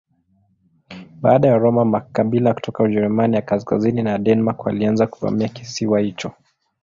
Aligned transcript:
Baada 1.21 1.47
ya 1.47 1.53
Waroma 1.53 1.85
makabila 1.85 2.53
kutoka 2.53 2.83
Ujerumani 2.83 3.35
ya 3.35 3.41
kaskazini 3.41 4.03
na 4.03 4.17
Denmark 4.17 4.65
walianza 4.65 5.07
kuvamia 5.07 5.47
kisiwa 5.47 5.99
hicho. 5.99 6.31